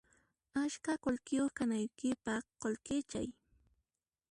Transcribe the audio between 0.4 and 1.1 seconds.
Askha